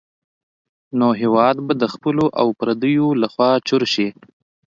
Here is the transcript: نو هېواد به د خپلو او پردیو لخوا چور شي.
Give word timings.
نو 0.99 1.07
هېواد 1.21 1.57
به 1.65 1.73
د 1.81 1.83
خپلو 1.93 2.25
او 2.39 2.47
پردیو 2.59 3.07
لخوا 3.21 3.51
چور 3.67 3.83
شي. 3.93 4.07